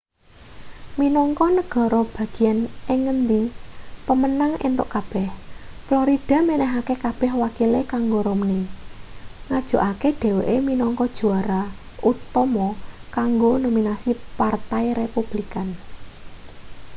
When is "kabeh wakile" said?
7.05-7.79